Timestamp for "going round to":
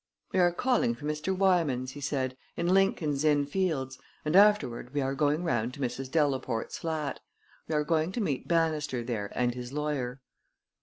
5.13-5.79